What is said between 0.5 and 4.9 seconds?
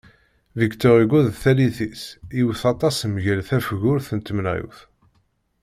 Victor Hugo deg tallit-is iwet aṭas mgal tafgurt n tmenɣiwt.